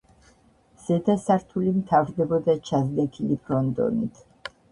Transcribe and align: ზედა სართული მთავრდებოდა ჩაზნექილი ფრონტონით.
ზედა 0.85 1.15
სართული 1.25 1.73
მთავრდებოდა 1.75 2.55
ჩაზნექილი 2.69 3.39
ფრონტონით. 3.47 4.27